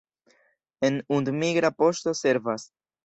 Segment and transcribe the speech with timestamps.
[0.89, 2.67] En Und migra poŝto servas.